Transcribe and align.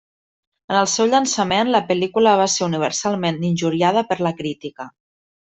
En 0.71 0.77
el 0.77 0.87
seu 0.93 1.09
llançament 1.11 1.69
la 1.75 1.81
pel·lícula 1.91 2.33
va 2.41 2.47
ser 2.55 2.65
universalment 2.69 3.39
injuriada 3.51 4.05
per 4.11 4.19
la 4.31 4.35
crítica. 4.43 4.91